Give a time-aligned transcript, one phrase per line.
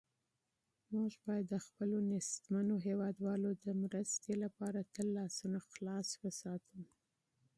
[0.93, 6.79] موږ باید د خپلو غریبو هېوادوالو د مرستې لپاره تل لاسونه خلاص وساتو.